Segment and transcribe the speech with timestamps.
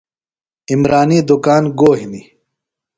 [0.71, 2.27] عمرانی دُکان گو ہِنیۡ؟